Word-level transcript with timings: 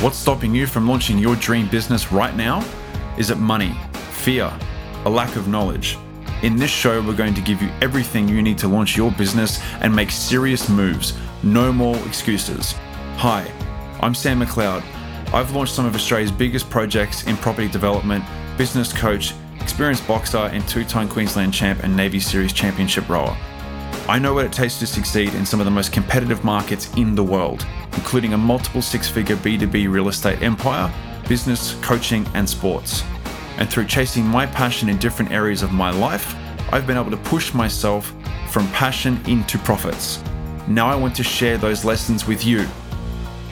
What's 0.00 0.16
stopping 0.16 0.54
you 0.54 0.66
from 0.66 0.88
launching 0.88 1.18
your 1.18 1.36
dream 1.36 1.68
business 1.68 2.10
right 2.10 2.34
now? 2.34 2.64
Is 3.18 3.28
it 3.28 3.36
money, 3.36 3.76
fear, 4.12 4.50
a 5.04 5.10
lack 5.10 5.36
of 5.36 5.46
knowledge? 5.46 5.98
In 6.40 6.56
this 6.56 6.70
show, 6.70 7.02
we're 7.02 7.14
going 7.14 7.34
to 7.34 7.42
give 7.42 7.60
you 7.60 7.68
everything 7.82 8.26
you 8.26 8.40
need 8.40 8.56
to 8.58 8.68
launch 8.68 8.96
your 8.96 9.12
business 9.12 9.60
and 9.82 9.94
make 9.94 10.10
serious 10.10 10.70
moves. 10.70 11.12
No 11.42 11.70
more 11.70 11.98
excuses. 12.06 12.72
Hi, 13.18 13.46
I'm 14.00 14.14
Sam 14.14 14.40
McLeod. 14.40 14.82
I've 15.34 15.54
launched 15.54 15.74
some 15.74 15.84
of 15.84 15.94
Australia's 15.94 16.32
biggest 16.32 16.70
projects 16.70 17.24
in 17.26 17.36
property 17.36 17.68
development, 17.68 18.24
business 18.56 18.94
coach, 18.94 19.34
experienced 19.60 20.08
boxer, 20.08 20.38
and 20.38 20.66
two 20.66 20.84
time 20.84 21.10
Queensland 21.10 21.52
champ 21.52 21.84
and 21.84 21.94
Navy 21.94 22.20
Series 22.20 22.54
championship 22.54 23.06
rower. 23.10 23.36
I 24.08 24.18
know 24.18 24.32
what 24.32 24.46
it 24.46 24.52
takes 24.52 24.78
to 24.78 24.86
succeed 24.86 25.34
in 25.34 25.44
some 25.44 25.60
of 25.60 25.66
the 25.66 25.70
most 25.70 25.92
competitive 25.92 26.42
markets 26.42 26.90
in 26.96 27.14
the 27.14 27.22
world, 27.22 27.66
including 27.94 28.32
a 28.32 28.38
multiple 28.38 28.82
six 28.82 29.08
figure 29.08 29.36
B2B 29.36 29.90
real 29.90 30.08
estate 30.08 30.42
empire, 30.42 30.92
business, 31.28 31.74
coaching, 31.82 32.26
and 32.34 32.48
sports. 32.48 33.02
And 33.58 33.68
through 33.68 33.86
chasing 33.86 34.24
my 34.24 34.46
passion 34.46 34.88
in 34.88 34.98
different 34.98 35.32
areas 35.32 35.62
of 35.62 35.72
my 35.72 35.90
life, 35.90 36.34
I've 36.72 36.86
been 36.86 36.96
able 36.96 37.10
to 37.10 37.16
push 37.18 37.52
myself 37.52 38.12
from 38.50 38.66
passion 38.68 39.20
into 39.26 39.58
profits. 39.58 40.22
Now 40.66 40.88
I 40.88 40.94
want 40.94 41.14
to 41.16 41.22
share 41.22 41.58
those 41.58 41.84
lessons 41.84 42.26
with 42.26 42.44
you. 42.44 42.66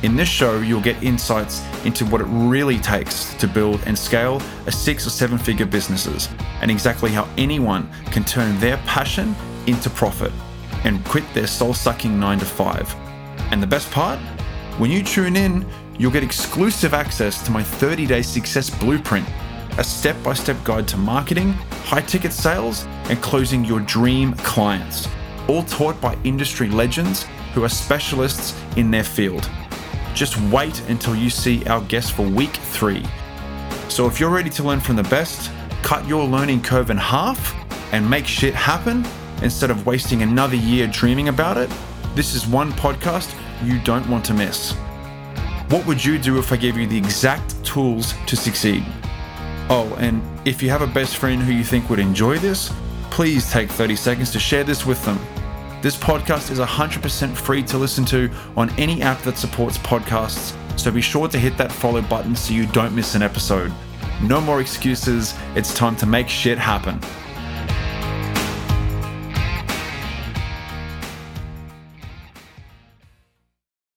In 0.03 0.15
this 0.15 0.29
show, 0.29 0.61
you'll 0.61 0.81
get 0.81 1.03
insights 1.03 1.65
into 1.85 2.05
what 2.07 2.21
it 2.21 2.27
really 2.29 2.79
takes 2.79 3.35
to 3.35 3.49
build 3.49 3.83
and 3.87 3.99
scale 3.99 4.41
a 4.67 4.73
six 4.73 5.05
or 5.07 5.11
seven 5.11 5.39
figure 5.39 5.67
businesses, 5.67 6.29
and 6.61 6.71
exactly 6.71 7.11
how 7.11 7.29
anyone 7.37 7.91
can 8.13 8.25
turn 8.25 8.59
their 8.61 8.77
passion 8.79 9.35
into 9.67 9.91
profit 9.91 10.33
and 10.85 11.05
quit 11.05 11.25
their 11.35 11.49
soul 11.49 11.75
sucking 11.75 12.19
9 12.19 12.39
to 12.39 12.45
5. 12.45 13.08
And 13.51 13.63
the 13.63 13.67
best 13.67 13.91
part? 13.91 14.19
When 14.79 14.91
you 14.91 15.03
tune 15.03 15.37
in, 15.37 15.67
you'll 15.99 16.13
get 16.13 16.23
exclusive 16.23 16.95
access 16.95 17.43
to 17.45 17.51
my 17.51 17.63
30 17.63 18.07
day 18.07 18.23
success 18.23 18.71
blueprint, 18.71 19.27
a 19.79 19.85
step 19.85 20.23
by 20.23 20.35
step 20.35 20.57
guide 20.65 20.87
to 20.89 20.97
marketing, 20.97 21.53
high 21.85 22.03
ticket 22.03 22.33
sales, 22.33 22.87
and 23.09 23.21
closing 23.23 23.65
your 23.65 23.81
dream 23.81 24.35
clients, 24.35 25.09
all 25.49 25.63
taught 25.65 26.01
by 26.01 26.17
industry 26.25 26.69
legends 26.69 27.25
who 27.55 27.65
are 27.65 27.69
specialists 27.69 28.55
in 28.77 28.91
their 28.91 29.05
field. 29.05 29.51
Just 30.15 30.41
wait 30.51 30.81
until 30.89 31.17
you 31.17 31.31
see 31.31 31.65
our 31.67 31.81
guest 31.83 32.13
for 32.13 32.23
week 32.23 32.55
three. 32.57 33.05
So 33.89 34.07
if 34.07 34.21
you're 34.21 34.31
ready 34.31 34.51
to 34.51 34.63
learn 34.63 34.81
from 34.81 34.97
the 34.97 35.05
best, 35.05 35.51
cut 35.83 36.07
your 36.07 36.25
learning 36.25 36.63
curve 36.63 36.91
in 36.91 36.97
half, 36.97 37.55
and 37.93 38.09
make 38.09 38.27
shit 38.27 38.55
happen, 38.55 39.07
instead 39.43 39.71
of 39.71 39.87
wasting 39.87 40.23
another 40.23 40.57
year 40.57 40.87
dreaming 40.87 41.29
about 41.29 41.57
it, 41.57 41.71
this 42.15 42.35
is 42.35 42.47
one 42.47 42.73
podcast 42.73 43.35
you 43.63 43.79
don't 43.81 44.09
want 44.09 44.25
to 44.27 44.35
miss. 44.35 44.73
What 45.69 45.87
would 45.87 46.05
you 46.05 46.19
do 46.19 46.39
if 46.39 46.53
I 46.53 46.57
gave 46.57 46.77
you 46.77 46.87
the 46.87 46.97
exact 46.97 47.63
tools 47.65 48.15
to 48.27 48.37
succeed? 48.37 48.85
Oh, 49.71 49.95
and 49.99 50.23
if 50.47 50.63
you 50.63 50.71
have 50.71 50.83
a 50.83 50.87
best 50.87 51.17
friend 51.17 51.43
who 51.43 51.53
you 51.53 51.65
think 51.65 51.91
would 51.91 51.99
enjoy 51.99 52.39
this, 52.39 52.73
please 53.11 53.51
take 53.51 53.71
30 53.71 53.97
seconds 53.97 54.31
to 54.33 54.39
share 54.39 54.65
this 54.65 54.87
with 54.87 55.05
them. 55.05 55.19
This 55.83 55.97
podcast 55.97 56.51
is 56.51 56.59
100% 56.59 57.37
free 57.37 57.63
to 57.65 57.79
listen 57.79 58.05
to 58.07 58.31
on 58.57 58.71
any 58.79 59.03
app 59.03 59.23
that 59.23 59.37
supports 59.37 59.79
podcasts, 59.79 60.57
so 60.79 60.91
be 60.91 61.01
sure 61.01 61.29
to 61.29 61.39
hit 61.39 61.57
that 61.59 61.71
follow 61.71 62.03
button 62.03 62.35
so 62.35 62.55
you 62.55 62.67
don't 62.67 62.95
miss 62.95 63.15
an 63.15 63.23
episode. 63.23 63.73
No 64.23 64.41
more 64.41 64.61
excuses, 64.61 65.35
it's 65.55 65.75
time 65.75 65.95
to 65.97 66.07
make 66.07 66.29
shit 66.29 66.59
happen. 66.59 67.01